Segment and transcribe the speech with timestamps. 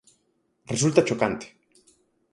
[0.73, 1.45] Resulta chocante.